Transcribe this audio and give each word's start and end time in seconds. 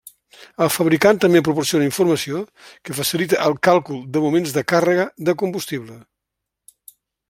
El 0.65 0.69
fabricant 0.75 1.19
també 1.25 1.41
proporciona 1.47 1.87
informació 1.89 2.41
que 2.89 2.97
facilita 3.03 3.41
el 3.51 3.59
càlcul 3.71 4.03
de 4.17 4.27
moments 4.27 4.59
de 4.59 4.67
càrrega 4.75 5.09
de 5.31 5.41
combustible. 5.45 6.05